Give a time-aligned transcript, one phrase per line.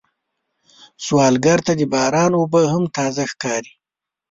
[1.05, 3.73] سوالګر ته د باران اوبه هم تازه ښکاري